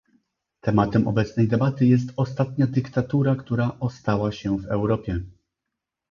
Tematem 0.61 1.07
obecnej 1.07 1.47
debaty 1.47 1.85
jest 1.85 2.13
ostatnia 2.17 2.67
dyktatura, 2.67 3.35
która 3.35 3.71
ostała 3.79 4.31
się 4.31 4.57
w 4.57 4.65
Europie 4.65 5.23